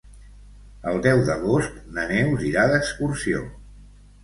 [0.91, 3.47] El deu d'agost na Neus irà d'excursió.